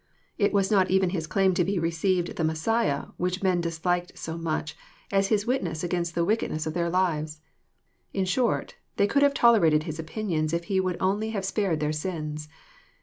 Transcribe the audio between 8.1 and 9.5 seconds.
In short, they could have